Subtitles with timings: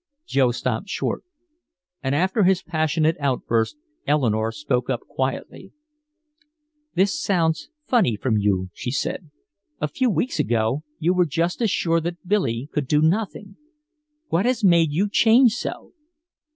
[0.25, 1.23] Joe stopped short.
[2.01, 3.77] And after his passionate outburst,
[4.07, 5.73] Eleanore spoke up quietly.
[6.95, 9.29] "This sounds funny from you," she said.
[9.79, 13.57] "A few weeks ago you were just as sure that Billy could do nothing.
[14.29, 15.93] What has made you change so?"